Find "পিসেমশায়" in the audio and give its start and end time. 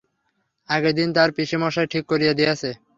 1.37-1.91